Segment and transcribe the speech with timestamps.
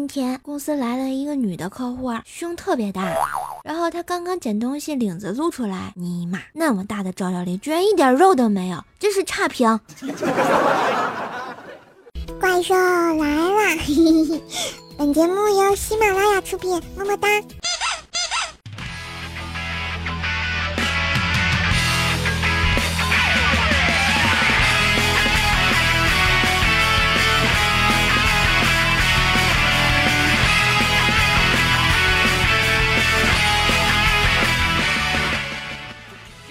[0.00, 3.04] 今天公司来了一个女的客户，胸特别大，
[3.62, 9.78] 然后她刚刚捡东西，领子露出来，尼玛，那么大的照料里居然一点肉都没有，真是差评！
[12.40, 14.40] 怪兽来了，
[14.96, 17.28] 本节目由喜马拉雅出品，么么哒。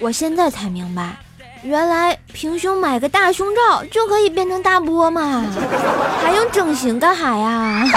[0.00, 1.14] 我现在才明白，
[1.62, 5.44] 原来平胸买个大胸罩就可以变成大波嘛，
[6.24, 7.84] 还用整形干哈呀？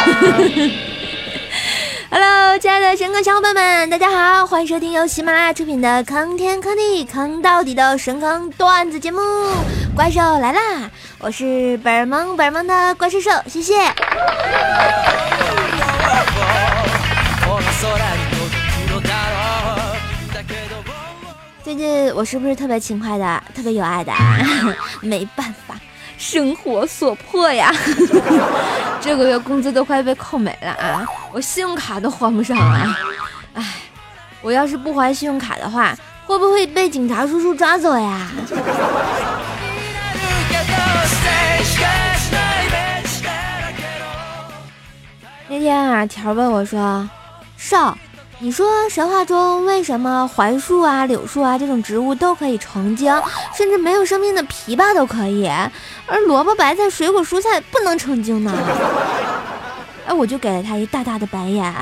[2.11, 9.21] Hello，亲爱的神坑小伙伴们，大家好，欢迎收听由喜马拉雅出品的《坑天坑地坑到底》的神坑段子节目
[9.95, 10.59] 《怪兽来啦》，
[11.19, 13.73] 我是本萌本萌的怪兽兽，谢谢。
[21.63, 24.11] 最近我是不是特别勤快的，特别有爱的？
[25.01, 25.75] 没办法，
[26.17, 27.73] 生活所迫呀。
[28.99, 32.97] 这个月工资都快被扣没了啊，我信用卡都还不上了。
[33.53, 33.75] 哎，
[34.41, 38.27] 我要是不还信用卡的话，会不会被警察叔叔抓走呀？
[45.47, 47.09] 那天啊，条问我说
[47.55, 47.97] ：“少。”
[48.43, 53.09] 你说神话中为什么槐树啊、柳树啊这种植物都可以成精，
[53.55, 55.47] 甚至没有生命的枇杷都可以，
[56.05, 58.53] 而萝卜、白菜、水果、蔬菜不能成精呢？
[60.05, 61.73] 哎，我就给了他一大大的白眼。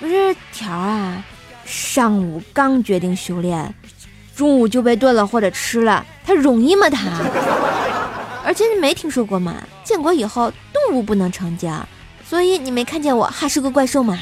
[0.00, 1.22] 不是条啊，
[1.64, 3.72] 上午刚决定修炼，
[4.34, 6.90] 中午就被炖了或者吃了，他容易吗？
[6.90, 6.98] 他？
[8.44, 9.54] 而且你没听说过吗？
[9.84, 11.72] 建国以后动物不能成精。
[12.32, 14.16] 所以你没看见我还是个怪兽吗？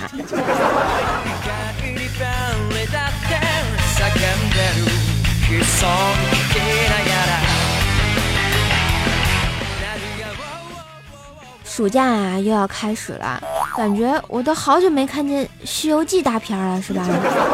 [11.65, 13.41] 暑假啊又要开始了，
[13.77, 17.07] 感觉我都好久没看见《西游记》大片了，是吧？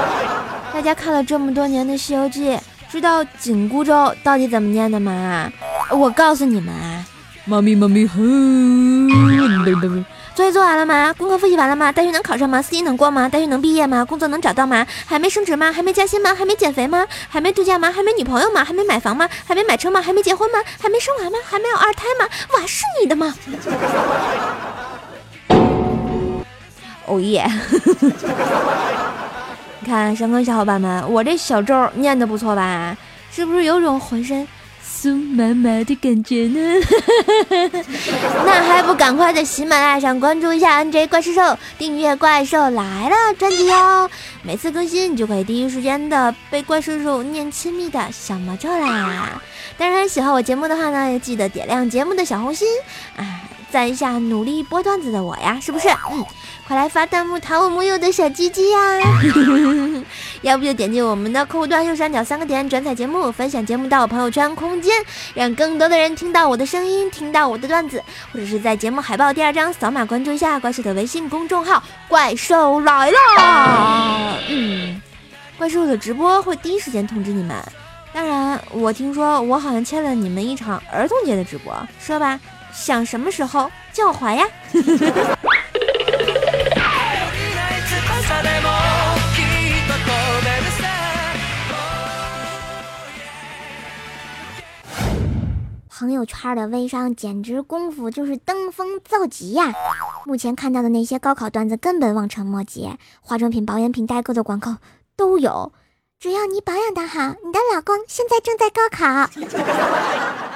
[0.73, 2.53] 大家看了这么多年的《西游记》，
[2.91, 5.53] 知道紧箍咒到底怎么念的吗？
[5.91, 7.05] 我告诉你们啊，
[7.45, 9.07] 妈咪妈咪哼。
[10.37, 11.15] 作业做完了吗？
[11.15, 11.91] 功课复习完了吗？
[11.91, 12.61] 大学能考上吗？
[12.61, 13.27] 四级能过吗？
[13.27, 14.05] 大学能毕业吗？
[14.05, 14.87] 工作能找到吗？
[15.07, 15.73] 还没升职吗？
[15.73, 16.35] 还没加薪吗？
[16.35, 17.07] 还没减肥吗？
[17.31, 17.91] 还没度假吗？
[17.91, 18.63] 还没女朋友吗？
[18.63, 19.27] 还没买房吗？
[19.47, 20.03] 还没买车吗？
[20.03, 20.59] 还没结婚吗？
[20.79, 21.39] 还没生娃吗？
[21.43, 22.27] 还没有二胎吗？
[22.53, 23.35] 娃是你的吗？
[27.07, 27.47] 哦耶！
[29.81, 32.95] 你看，山坑小伙伴们，我这小咒念的不错吧？
[33.31, 34.47] 是不是有种浑身？
[34.87, 36.61] 酥麻麻的感觉呢，
[38.47, 44.09] 那还不赶快在喜马拉雅上关注一下 NJ 怪兽兽，订阅《怪兽来了》专辑哦！
[44.43, 49.41] 每次更新，你就可以第一时间的被怪兽兽念亲密的小魔咒啦！
[49.77, 52.67] 当然，喜欢我节目的话呢，也记得点亮节目的小红心，
[53.17, 55.89] 啊，赞一下努力播段子的我呀，是不是？
[56.13, 56.25] 嗯。
[56.67, 58.79] 快来发弹幕弹我木有的小鸡鸡呀！
[60.43, 64.95] 要不就点击我们的客户端右上角三个点转载节目，分享节目到我朋友圈空间，
[65.35, 68.03] 让更多的人听到我的声音，听到我的段子，
[68.33, 74.39] 或者是在节目海报第二张扫码关注一下怪兽的微信公众号“怪兽来了”。
[74.49, 75.01] 嗯，
[75.59, 77.57] 怪兽的直播会第一时间通知你们。
[78.13, 82.41] 当然，我听说我好像欠了你们一场儿童节的直播，说吧，
[82.73, 84.47] 想什么时候叫我还呀？
[95.99, 99.73] 朋友圈的微商简直功夫就是登峰造极呀！
[100.27, 102.91] 目前看到的那些高考段子根本望尘莫及，
[103.23, 104.77] 化妆品、保养品、代购的广告
[105.17, 105.73] 都有。
[106.21, 109.31] 只要你保养的好，你的老公现在正在高考。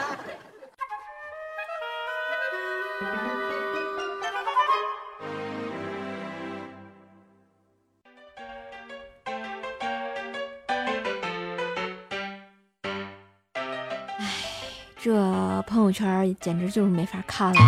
[15.90, 17.60] 友圈简直就是没法看了。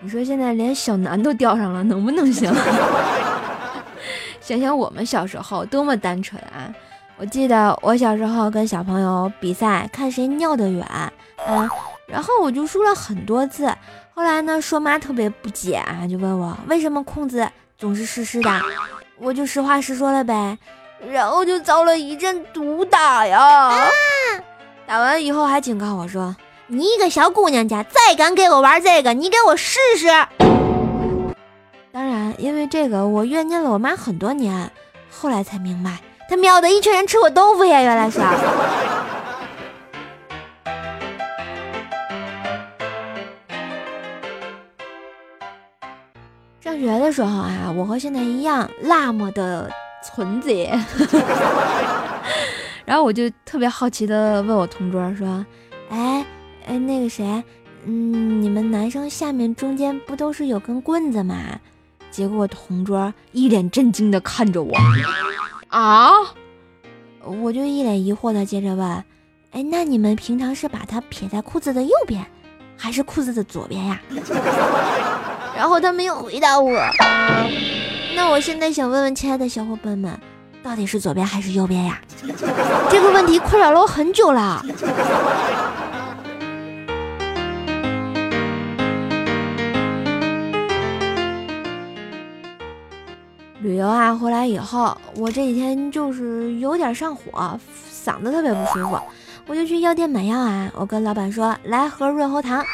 [0.00, 2.52] 你说现在连小南都钓上了，能不能行？
[4.42, 6.66] 想想我们小时候多么单纯啊！
[7.16, 10.84] 我记得我小时候跟小朋友比赛，看谁尿得远
[11.46, 11.70] 嗯，
[12.08, 13.72] 然后我就输了很多次。
[14.12, 17.48] 后来呢，说妈特别不解啊，就问我为什么空子
[17.78, 18.50] 总是湿湿的，
[19.18, 20.58] 我就实话实说了呗，
[21.08, 23.70] 然后就遭了一阵毒打呀。
[24.86, 26.34] 打完以后还警告我说
[26.72, 30.06] ：“你一个小姑娘家，再敢给我玩这个，你给我试试！”
[31.90, 34.70] 当然因为这个我怨念了我妈很多年，
[35.10, 38.20] 后来才明白，他喵的一群人吃我豆腐呀，原来是。
[46.60, 49.68] 上学的时候啊，我和现在一样那么的
[50.04, 50.70] 纯洁，
[52.86, 55.44] 然后我就特别好奇的问我同桌说
[55.90, 56.24] ：“哎
[56.66, 57.42] 哎，那个谁，
[57.84, 61.36] 嗯，你们男生下面中间不都是有根棍子吗？”
[62.10, 64.76] 结果同桌一脸震惊的看着我，
[65.68, 66.10] 啊，
[67.24, 69.04] 我就一脸疑惑的接着问
[69.52, 72.26] ：“哎，那你们平常是把它撇在裤子的右边，
[72.76, 74.00] 还是裤子的左边呀？”
[75.56, 76.72] 然后他没有回答我。
[78.16, 80.18] 那我现在想问问亲爱的小伙伴们，
[80.64, 82.00] 到底是左边还是右边呀？
[82.90, 84.64] 这个问题困扰了我很久了。
[93.90, 97.58] 我啊，回来以后，我这几天就是有点上火，
[97.92, 98.96] 嗓子特别不舒服，
[99.48, 100.70] 我就去药店买药啊。
[100.76, 102.64] 我跟老板说来盒润喉糖，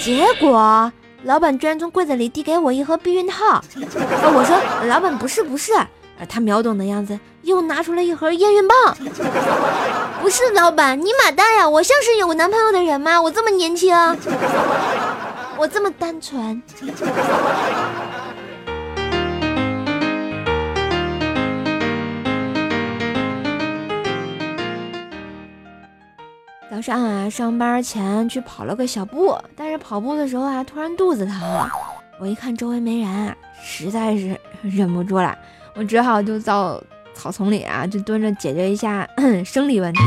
[0.00, 0.90] 结果。
[1.24, 4.58] 老板居然从柜子里递给我一盒避孕套，我说
[4.88, 5.72] 老板不是不是，
[6.26, 8.96] 他秒懂的样子，又拿出了一盒验孕棒，
[10.22, 13.20] 不是老板你马大呀，我像是有男朋友的人吗？
[13.20, 13.94] 我这么年轻，
[15.58, 16.62] 我这么单纯。
[26.82, 31.40] 上啊，上班前去跑了个小步，但是跑步的时候啊，突然肚子疼。
[32.20, 35.36] 我一看周围没人，实在是 忍不住了，
[35.74, 36.82] 我只好就到
[37.14, 39.08] 草丛里啊，就蹲着解决一下
[39.46, 40.00] 生理问题。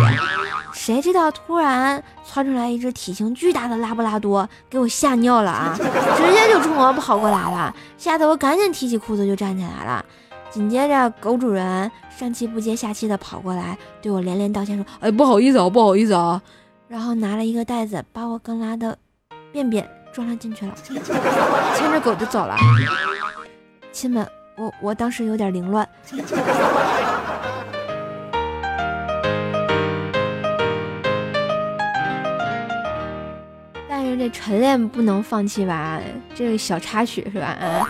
[0.74, 5.74] 谁知道突然窜出来一只体型巨大的拉布拉多，给我吓尿了啊！
[5.78, 10.04] 直接就冲我跑过来了，吓得我赶紧提起裤子就站起来了。
[10.52, 16.42] 紧接着，狗主人上气不接下气的跑过来，对我连连道歉说：“哎，不好意思啊，不好意思啊。”
[16.88, 18.98] 然后拿了一个袋子，把我刚拉的
[19.52, 20.76] 便便装了进去了，
[21.76, 22.56] 牵着狗就走了。
[23.92, 25.88] 亲们，我我当时有点凌乱，
[33.90, 36.00] 但是这晨练不能放弃吧？
[36.36, 37.58] 这个小插曲是吧？
[37.60, 37.82] 嗯，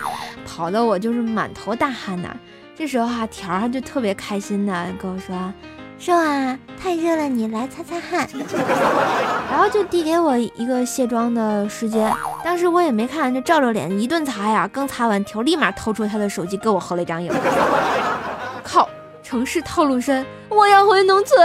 [0.46, 2.34] 跑的我就是满头大汗呐。
[2.74, 5.52] 这时候哈条儿就特别开心的跟我说
[5.98, 8.28] ：“瘦啊，太热了，你来擦擦汗。
[9.50, 12.12] ”然后就递给我一个卸妆的时间。
[12.44, 14.68] 当时我也没看，就照着脸一顿擦呀。
[14.72, 17.32] 刚擦完，条立马掏出他的手机给我合了一张影。
[18.62, 18.88] 靠，
[19.22, 21.36] 城市套路深，我要回农村。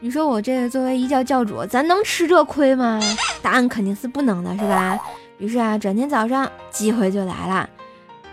[0.00, 3.00] 你说我这个作为一教教主，咱能吃这亏吗？
[3.40, 4.98] 答案肯定是不能的，是吧？
[5.44, 7.68] 于是啊，转天早上机会就来了。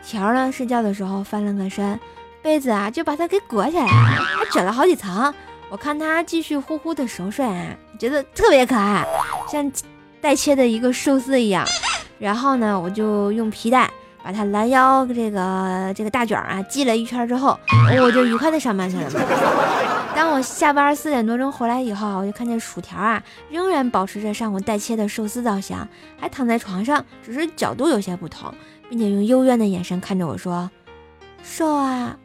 [0.01, 1.99] 条儿呢睡觉的时候翻了个身，
[2.41, 5.33] 被子啊就把它给裹起来了，还卷了好几层。
[5.69, 9.05] 我看他继续呼呼的熟睡啊，觉得特别可爱，
[9.51, 9.69] 像
[10.21, 11.67] 待切的一个寿司一样。
[12.17, 13.91] 然后呢，我就用皮带
[14.23, 17.59] 把他拦腰这个这个大卷啊系了一圈之后，
[18.01, 19.09] 我就愉快的上班去了。
[20.13, 25.77] 当我下班四点多钟回来以后，我就看见薯条啊，仍然保持着上午待切的寿司造型，
[26.19, 28.53] 还躺在床上，只是角度有些不同，
[28.89, 30.69] 并且用幽怨的眼神看着我说
[31.41, 32.17] ：“瘦啊，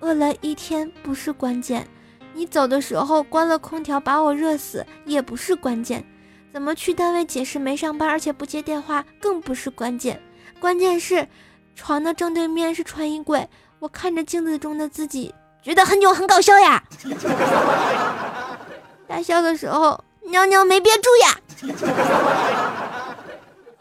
[0.00, 0.34] 饿了。
[0.42, 1.86] 一天不是关键，
[2.34, 6.04] 你走的时候关了空调把我热死也不是关键，
[6.52, 10.20] 怎么去单位解释没上班而且不接电话更不是关键，
[10.64, 11.28] 关键是
[11.76, 13.46] 床的正对面是穿衣柜，
[13.80, 16.82] 我看着镜子中的自己。”觉得很久很搞笑呀，
[19.06, 21.38] 大笑的时候尿尿没憋住呀，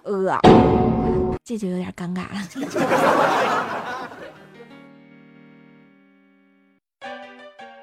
[0.03, 0.37] 呃，
[1.45, 2.31] 这就有点尴尬了。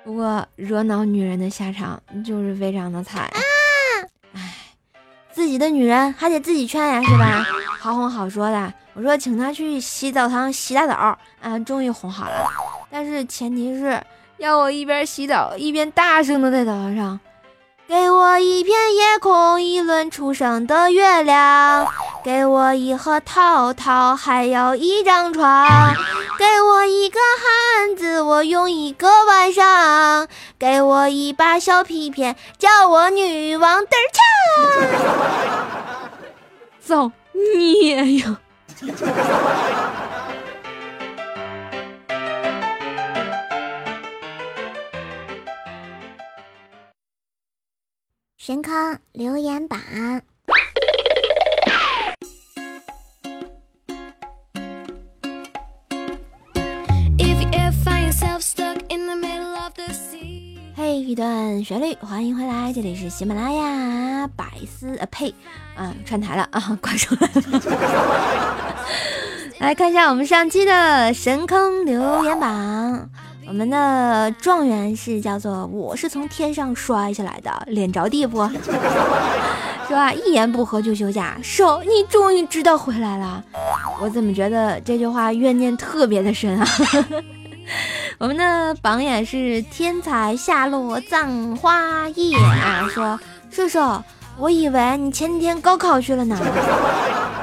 [0.04, 3.30] 不过惹恼女人的下场就是非常的惨。
[4.34, 4.54] 唉，
[5.32, 7.46] 自己的女人还得自己劝呀，是吧？
[7.78, 12.46] 好哄好说的，我说请他去洗澡堂洗大澡，啊，终于哄好了。
[12.90, 14.02] 但是前提是
[14.38, 17.20] 要我一边洗澡一边大声的在澡堂上，
[17.86, 21.86] 给我一片夜空，一轮初升的月亮，
[22.24, 25.94] 给我一盒套套，还有一张床，
[26.36, 30.26] 给我一个汉子，我用一个晚上，
[30.58, 34.02] 给我一把小皮鞭，叫我女王嘚儿
[34.80, 36.08] 锵，
[36.80, 38.40] 造孽呀！
[48.70, 49.80] 神坑留言板。
[60.76, 65.34] 嘿，一段旋律，欢迎回来，这里是喜马拉雅百思啊呸，
[65.74, 67.42] 啊串台了啊，挂出来了。
[69.58, 73.10] 来看一下我们上期的神坑留言榜，
[73.50, 78.48] 我们的状元是叫做我是从天上摔下来的，脸着地不？
[79.88, 80.12] 是吧？
[80.12, 83.42] 一言不合就休假，手你终于知道回来了，
[84.00, 86.66] 我怎么觉得这句话怨念特别的深啊？
[88.18, 93.18] 我们的榜眼是天才下落葬花叶啊，说
[93.50, 94.00] 射手，
[94.40, 96.36] 我以为你前几天高考去了呢。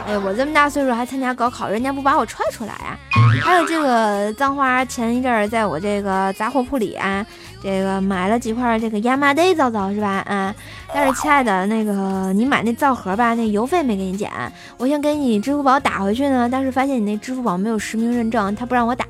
[0.08, 2.98] 哎，我这么大岁数还参加高考，人家不把我踹出来啊？
[3.44, 7.25] 还有这个脏花，前一阵儿在我这个杂货铺里啊。
[7.62, 10.24] 这个买了几块这个亚麻得皂皂是吧？
[10.27, 10.56] 啊，
[10.94, 14.32] 但是亲爱的，那个你买那皂盒吧，那邮费没给你减，
[14.77, 19.06] 我想给你支付宝打回去呢，但是发现你那支付宝没有实名认证，他不让我打。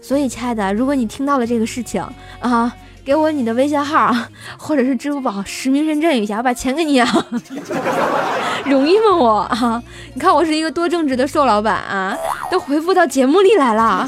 [0.00, 2.00] 所以亲爱的，如果你听到了这个事情
[2.38, 2.72] 啊，
[3.08, 4.14] 给我你的微信号
[4.60, 7.08] 或者是支付宝实名认证一下，我把钱给你啊，
[8.68, 9.82] 容易吗我啊？
[10.12, 12.14] 你看我是一个多正直的瘦老板啊，
[12.52, 14.06] 都回复到节目里来了。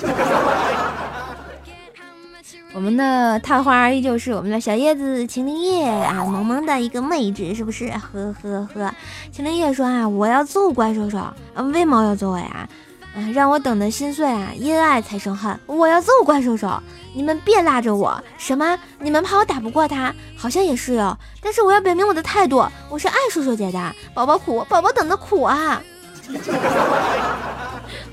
[2.75, 7.89] 我们的探花依旧是我们的小叶子秦灵叶啊，萌萌的一个妹纸，是不是？
[7.89, 8.95] 呵呵呵，
[9.33, 11.35] 秦灵叶说啊，我要揍怪兽兽啊，
[11.73, 12.69] 为毛要揍我呀？
[13.15, 16.81] 啊，让我等的心碎啊，因爱才生恨，我要揍怪兽兽，
[17.13, 18.23] 你们别拉着我。
[18.39, 18.79] 什么？
[19.01, 20.15] 你们怕我打不过他？
[20.37, 21.19] 好像也是哟。
[21.43, 25.83] 但是我要表明我的态度，我是爱兽兽姐的，宝宝苦，宝宝等的苦啊。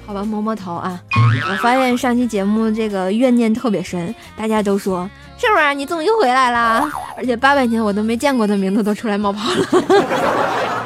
[0.08, 1.00] 好吧，摸摸头啊！
[1.52, 6.90] 我发现上期节目这个怨念特别深，大家都说是不是你终于回来了？
[7.16, 10.77] 而且八百年我都没见过的名字都出来冒泡了。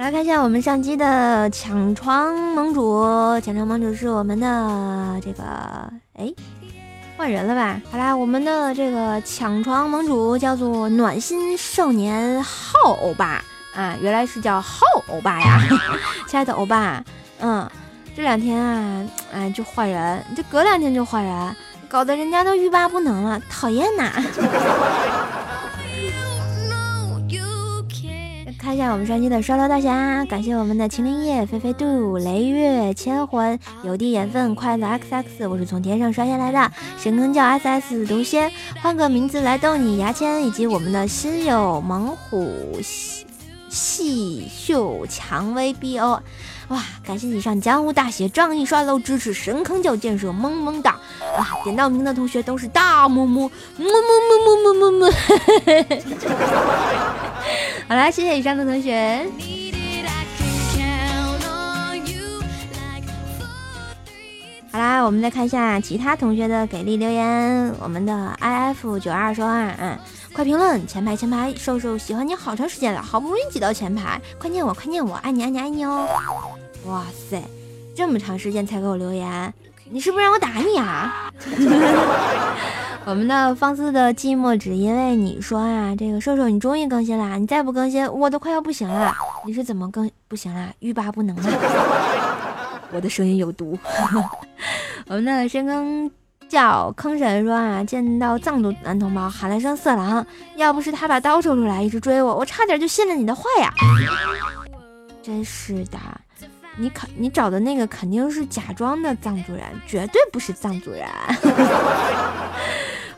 [0.00, 3.04] 来看一下我们上期的抢床盟主，
[3.42, 5.42] 抢床盟主是我们的这个
[6.14, 6.32] 哎。
[7.18, 7.78] 换人了吧？
[7.92, 15.60] 好啦，我们的这个抢床盟主叫做暖心少年浩欧巴啊，原来是叫浩欧巴呀，
[16.26, 17.04] 亲爱的欧巴，
[17.40, 17.70] 嗯，
[18.16, 19.04] 这两天啊，
[19.34, 21.56] 哎，就换人，这隔两天就换人，
[21.90, 24.10] 搞得人家都欲罢不能了，讨厌呐！
[28.60, 38.52] 看一下我们上期的刷楼大侠，感谢我们的秦灵叶、菲菲度、雷月、千魂、有地眼粪、快乐 XX，我是从天上摔下来的，神坑叫 SS 毒仙，
[38.82, 42.52] 换个名字来逗你牙签，以及我们的新友猛虎
[42.82, 43.24] 细
[43.70, 46.20] 细秀蔷薇 BO，
[46.68, 50.98] 哇，感谢以上江湖大写仗义刷楼支持神坑教建设，萌萌哒
[51.34, 51.56] 啊！
[51.64, 53.94] 点到名的同学都是大么么么么
[54.44, 55.10] 么么么么么。
[57.90, 59.26] 好啦，谢谢以上的同学。
[64.70, 67.74] 好啦，我们再看一下其他同学的给力留言。
[67.80, 69.98] 我们的 i f 九二说啊，嗯，
[70.32, 76.06] 快评论，前排前排，瘦瘦喜欢你好长时间了，好不容易挤到前排，快念我，快念我，爱你爱你爱你哦！
[76.86, 77.42] 哇塞，
[77.96, 79.52] 这么长时间才给我留言，
[79.90, 81.32] 你是不是让我打你啊？
[83.06, 89.12] 我们的放肆的寂寞只因为你说啊，这个瘦瘦你终于更新了，你再不更新我都快要不行了。
[89.44, 90.70] 你是怎么更不行了？
[90.80, 91.42] 欲罢不能了？
[92.92, 93.76] 我的声音有毒。
[95.08, 96.08] 我们的深坑
[96.48, 100.24] 叫坑神说啊，见到藏族男同胞喊了声色狼，
[100.56, 103.72] 要不是他把刀抽出来一直追我，我差点就信了你的话呀。
[105.22, 105.98] 真是的，
[106.76, 111.08] 你肯你找的那个肯定是假装的藏族人，绝对不是藏族人。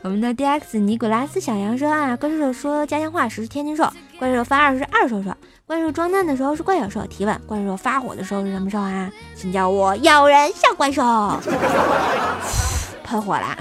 [0.02, 5.30] 我们的 D X 尼古拉斯小羊说啊，怪兽说家乡话时是天津兽，怪兽发二是二兽兽，
[5.64, 7.06] 怪兽装嫩的时候是怪小兽。
[7.06, 9.08] 提问：怪兽发火的时候是什么兽啊？
[9.36, 11.02] 请叫我咬人小怪兽。
[13.04, 13.56] 喷火啦！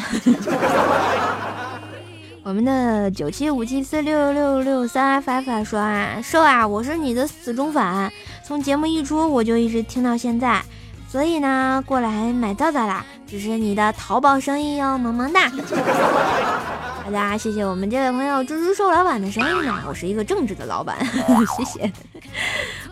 [2.41, 8.11] 我们的九七五七四六六六三 F F 说啊，兽啊，我是你的死忠粉，
[8.43, 10.59] 从节目一出我就一直听到现在。
[11.07, 15.49] 所以呢，过来买皂皂啦，支持你的淘宝生意哟，萌萌哒！
[17.05, 20.97] 大家，谢谢我们这位朋友猪猪瘦老板的生意呢，我是一个正直的老板，
[21.55, 21.89] 谢谢。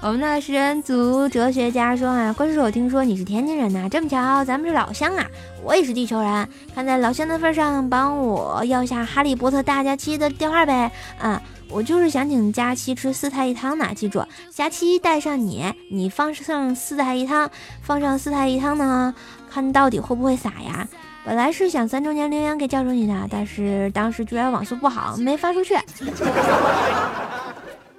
[0.02, 5.26] 我们的食人族哲学家说啊，关叔，我听说你是天津人呐，这么巧，咱们是老乡啊，
[5.62, 11.42] 我也是地球人，看在老乡的份上，帮我要下哈利波特大假期的电话呗，啊。
[11.72, 17.52] 我就是想请佳期吃四菜一汤呢，记住，佳期带上你，你放上四菜一汤，
[17.84, 19.14] 放上四菜一汤呢，
[19.52, 20.88] 看到底会不会撒呀？
[21.26, 25.78] 本来是想三周年留言给教主你的，但是当时居然网速不好，没发出去。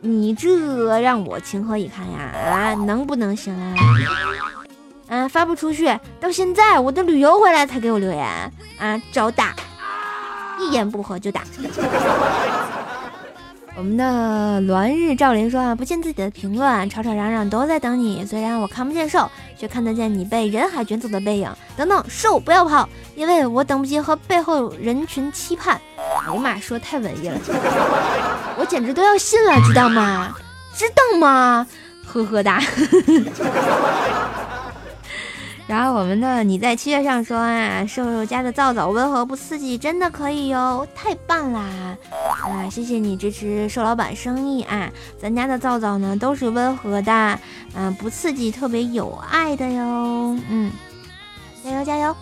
[0.01, 2.19] 你这让我情何以堪呀！
[2.51, 3.75] 啊，能不能行啊？
[5.09, 5.87] 啊，发不出去，
[6.19, 8.27] 到现在我都旅游回来才给我留言
[8.79, 9.55] 啊，找打，
[10.59, 11.43] 一言不合就打。
[13.77, 18.25] 我们的栾日照林说啊，不见自己的评论，吵吵嚷嚷都在等你。
[18.25, 19.31] 虽然我看不见瘦，
[19.61, 21.53] 却看得见你被人海卷走的背影。
[21.77, 25.79] 等等，兽不要跑，因为我等不及和背后人群期盼。
[25.99, 26.03] 哎
[26.33, 27.39] 呀妈，说太文艺了，
[28.57, 30.35] 我简直都要信了，知道吗？
[30.75, 31.67] 知道吗？
[32.07, 32.59] 呵呵哒。
[35.71, 41.97] 然后我们的你在七月上说啊，瘦瘦家的皂皂温和不刺激，真的可以哟，太棒啦！
[42.11, 44.91] 啊，谢谢你支持瘦老板生意啊，
[45.23, 47.39] 咱家的皂皂呢都是温和的，
[47.77, 50.73] 嗯，不刺激，特别有爱的哟，嗯，
[51.63, 52.17] 加油加油！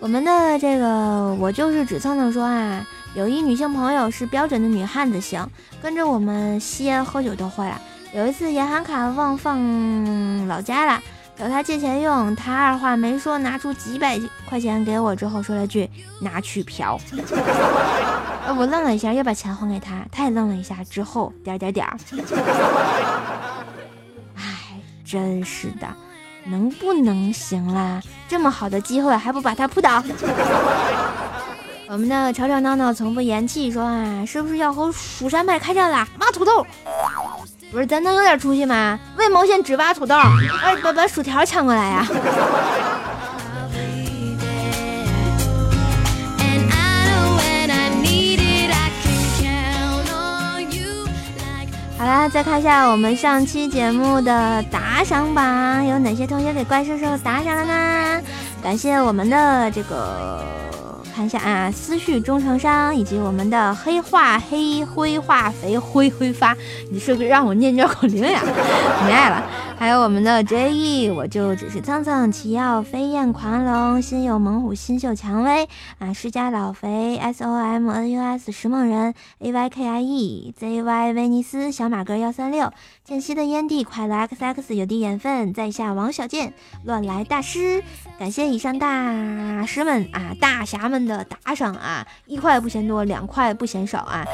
[0.00, 2.82] 我们的这个我就是只蹭蹭说啊，
[3.14, 5.46] 有一女性朋友是标准的女汉子型，
[5.82, 7.78] 跟着我们吸烟喝酒都会了。
[8.14, 11.02] 有一次银行卡忘放老家了。
[11.42, 14.16] 找他借钱用，他二话没说，拿出几百
[14.48, 15.90] 块钱给我，之后说了句
[16.22, 16.96] “拿去嫖”。
[18.56, 21.84] 我愣了一下，又把钱还给他，他也愣了一下，之后点点点。
[24.36, 25.88] 哎，真是的，
[26.44, 28.00] 能不能行啦？
[28.28, 30.00] 这么好的机会还不把他扑倒？
[31.90, 36.06] 我们的吵吵闹闹从不言弃，说啊，是不是要和蜀山派开战啦？
[36.20, 36.64] 挖土豆。
[37.72, 38.98] 不是，咱能有点出息吗？
[39.16, 40.14] 为毛线只挖土豆？
[40.62, 42.06] 哎，把把薯条抢过来呀！
[51.98, 58.22] 好啦，再看一下我们上期节目的打赏榜，有哪些同学给怪兽兽打赏了呢？
[58.62, 60.44] 感谢我们的这个。
[61.14, 66.56] 看一下啊，思绪忠诚商以及我们的黑化黑灰化肥灰挥发，
[66.90, 68.40] 你是不是让我念绕口令呀？
[69.04, 69.46] 没爱了。
[69.78, 80.82] 还有我们的 J E，我就只是蹭蹭奇耀飞燕狂龙心有猛虎新秀蔷薇啊，施家老肥 S O M N U S 石梦人 A Y K I E Z
[80.82, 82.72] Y 威尼斯小马哥幺三六
[83.04, 87.82] 间隙的烟蒂快乐 X X 有滴眼分在下王小贱乱来大师，
[88.20, 94.24] 感谢以上大师们啊大侠们的打赏啊，一块不嫌多，两块不嫌少啊，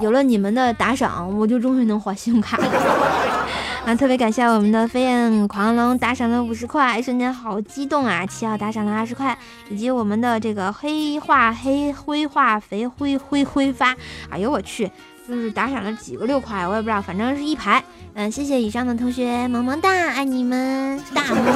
[0.00, 2.68] 有了你们的打赏，我就终于能还信用卡了。
[3.86, 8.26] 啊，特别感谢我们的飞燕狂龙打赏了五十块，瞬间好激动啊！
[8.26, 9.36] 七号打赏了二十块，
[9.70, 13.96] 以及我们的这个黑化黑灰化肥灰灰挥发，
[14.28, 14.90] 哎呦我去，
[15.26, 17.82] 就是打赏了几个六块，我也不知道，反正是一排。
[18.12, 21.48] 嗯，谢谢以上的同学，萌萌哒，爱你们，大么么。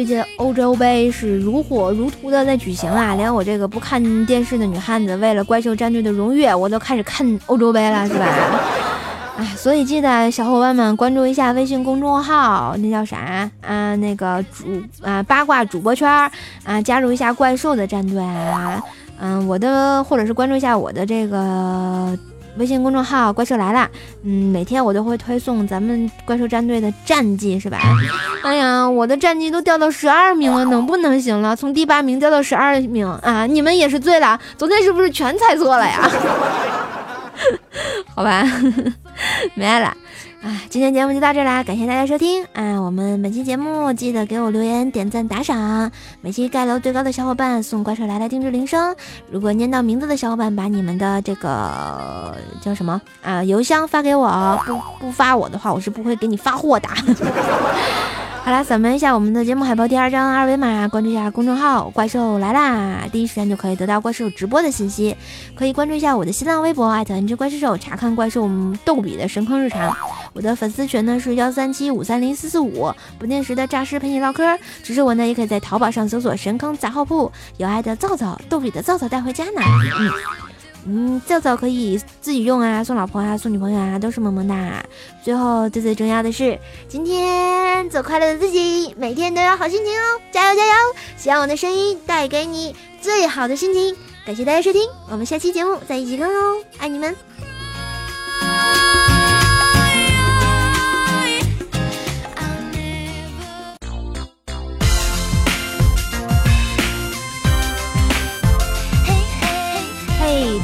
[0.00, 8.24] 最近欧洲杯是如火如荼的在举行啊，连我这个不看电视的女汉子，为了怪兽战队的荣誉，我都开始看欧洲杯了，是吧？
[9.36, 13.94] 哎，所以记得小伙伴们关注一下微信公众号，那叫啥啊？
[13.96, 16.08] 那个主啊八卦主播圈
[16.64, 18.82] 啊，加入一下怪兽的战队啊，
[19.20, 22.18] 嗯，我的或者是关注一下我的这个。
[22.56, 23.88] 微信公众号“怪兽来了”，
[24.24, 27.78] 嗯，每天我都会推送咱们怪兽战队的战绩，是吧？
[28.42, 31.54] 哎呀，我的战绩都掉到十二名了，能不能行了？
[31.54, 33.46] 从第八名掉到十二名啊！
[33.46, 36.10] 你们也是醉了，昨天是不是全猜错了呀？
[38.14, 38.44] 好吧，
[39.54, 39.96] 没爱了。
[40.42, 42.80] 啊，今天节目就到这啦，感谢大家收听啊！
[42.80, 45.90] 我们本期节目记得给我留言、点赞、打赏。
[46.22, 48.96] 每期盖楼最高的小伙伴送怪兽来来定制铃声。
[49.30, 56.88] 如果念到名字的小伙伴，把你们的这个叫什么啊邮箱发给我，不不发我的话，我是不会给你发货的。
[58.42, 65.14] 好啦，扫描一下我们的节目海报第二张二维码，关注一下公众号“怪兽来啦”，第一时间就可以得到怪兽直播的信息。
[65.54, 68.48] 可以关注一下我的新浪微博艾特 NG 怪兽兽，查看怪兽
[68.82, 69.94] 逗比的神坑日常。
[70.32, 74.58] 我的粉丝群呢是幺三七五三零四四五，不定时的诈尸陪你唠嗑。
[74.82, 79.60] 支持我呢，也可以在淘宝上搜索“神坑杂货铺”，有爱的皂皂，逗比的皂皂带回家呢。
[79.98, 80.10] 嗯。
[80.86, 84.82] 嗯，皂皂可以自己用啊，送老婆啊，送女朋友啊，都是萌萌哒。
[85.22, 90.72] 最后最最重要的是，今天做快乐的自己，每天都有好心情哦，加油加油！
[91.18, 93.94] 希望我的声音带给你最好的心情。
[94.24, 97.14] 感谢大家收听，我们下期节目再一起看哦，爱你们。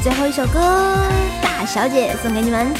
[0.07, 0.57] 最后一首歌，
[1.41, 2.73] 大小姐送给你们。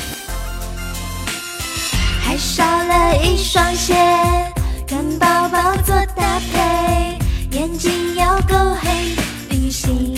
[2.24, 3.94] 还少了一双鞋，
[4.88, 7.20] 跟包包做搭配，
[7.52, 9.14] 眼睛要够黑，
[9.50, 10.16] 旅行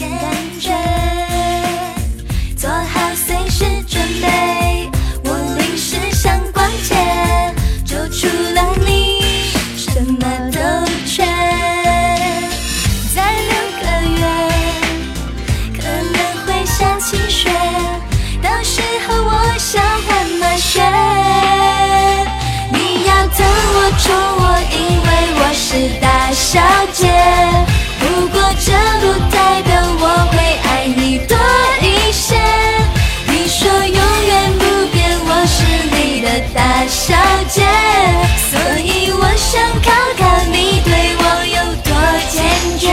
[26.51, 26.59] 小
[26.91, 27.05] 姐。
[27.99, 30.35] 不过这不代表我会
[30.67, 31.38] 爱你多
[31.79, 32.35] 一些。
[33.27, 35.57] 你说永远不变，我是
[35.95, 37.13] 你的大小
[37.47, 37.62] 姐，
[38.49, 41.93] 所以我想考考你对我有多
[42.31, 42.41] 坚
[42.79, 42.83] 决。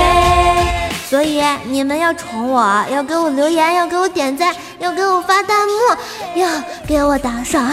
[1.08, 6.46] 所以你们要宠我，要给我留言，要给我点赞，要给我发弹幕，要
[6.86, 7.72] 给我打赏。